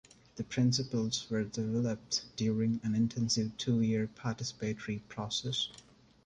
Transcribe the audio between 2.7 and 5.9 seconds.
an intensive two-year participatory process.